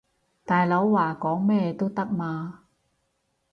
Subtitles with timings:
[0.45, 2.63] 大佬話講咩都得嘛